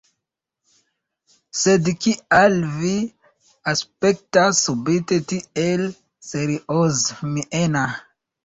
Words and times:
Sed 1.63 1.91
kial 2.05 2.55
vi 2.79 2.93
aspektas 3.73 4.63
subite 4.71 5.21
tiel 5.33 5.85
seriozmiena? 6.31 7.87